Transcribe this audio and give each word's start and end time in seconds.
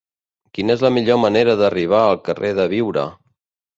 Quina 0.57 0.75
és 0.77 0.85
la 0.85 0.91
millor 0.95 1.21
manera 1.25 1.55
d'arribar 1.61 1.99
al 2.07 2.21
carrer 2.31 2.51
de 2.61 2.67
Biure? 2.73 3.05